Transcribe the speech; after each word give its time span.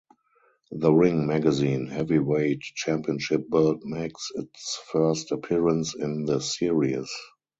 The 0.71 0.91
"Ring" 0.91 1.27
magazine 1.27 1.85
heavyweight 1.85 2.61
championship 2.61 3.47
belt 3.51 3.81
makes 3.83 4.31
its 4.33 4.81
first 4.91 5.31
appearance 5.31 5.93
in 5.93 6.25
the 6.25 6.39
series. 6.39 7.11